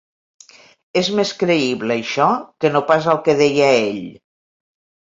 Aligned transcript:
És 1.01 1.11
més 1.19 1.33
creïble 1.43 1.99
això 2.05 2.31
que 2.65 2.75
no 2.77 2.85
pas 2.91 3.13
el 3.15 3.23
que 3.29 3.39
deia 3.45 3.73
ell. 3.87 4.05